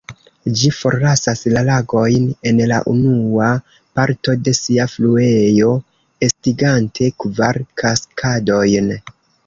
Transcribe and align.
Ĝi 0.59 0.69
forlasas 0.75 1.43
la 1.55 1.61
lagojn, 1.67 2.25
en 2.53 2.63
la 2.71 2.79
unua 2.95 3.51
parto 4.01 4.37
de 4.49 4.57
sia 4.63 4.89
fluejo, 4.97 5.71
estigante 6.29 7.15
kvar 7.25 7.65
kaskadojn. 7.85 8.95